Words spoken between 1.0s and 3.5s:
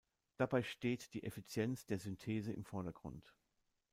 die Effizienz der Synthese im Vordergrund.